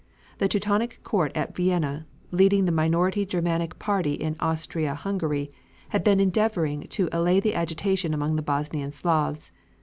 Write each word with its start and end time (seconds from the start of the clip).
The 0.39 0.47
Teutonic 0.47 0.99
court 1.03 1.31
at 1.35 1.55
Vienna, 1.55 2.07
leading 2.31 2.65
the 2.65 2.71
minority 2.71 3.23
Germanic 3.23 3.77
party 3.77 4.13
in 4.13 4.35
Austria 4.39 4.95
Hungary, 4.95 5.51
had 5.89 6.03
been 6.03 6.19
endeavoring 6.19 6.87
to 6.89 7.07
allay 7.11 7.39
the 7.39 7.53
agitation 7.53 8.11
among 8.11 8.35
the 8.35 8.41
Bosnian 8.41 8.91
Slavs. 8.93 9.51